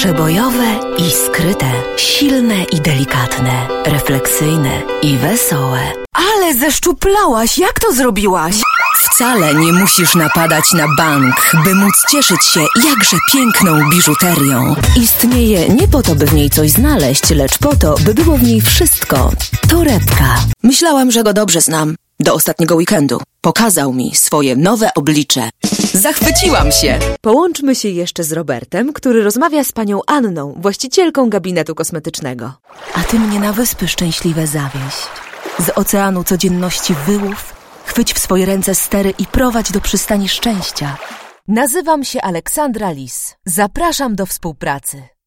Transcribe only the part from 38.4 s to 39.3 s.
ręce stery i